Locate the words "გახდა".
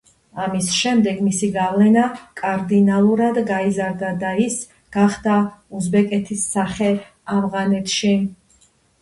4.97-5.37